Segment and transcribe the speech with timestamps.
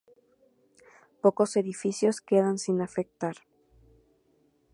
[1.21, 3.35] Pocos edificios quedan sin afectar.